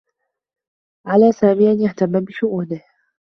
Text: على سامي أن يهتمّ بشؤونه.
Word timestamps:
على 1.05 1.31
سامي 1.31 1.71
أن 1.71 1.79
يهتمّ 1.81 2.19
بشؤونه. 2.25 2.81